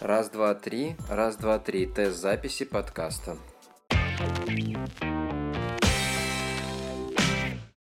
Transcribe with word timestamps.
Раз, 0.00 0.30
два, 0.30 0.54
три. 0.54 0.94
Раз, 1.08 1.36
два, 1.36 1.58
три. 1.58 1.86
Тест 1.86 2.20
записи 2.20 2.64
подкаста. 2.64 3.36